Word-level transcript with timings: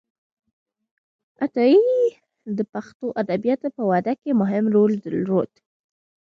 عطایي 1.43 1.83
د 2.57 2.59
پښتو 2.73 3.05
ادبياتو 3.21 3.67
په 3.77 3.83
وده 3.91 4.13
کې 4.21 4.39
مهم 4.41 4.65
رول 4.75 4.91
درلود. 5.05 5.51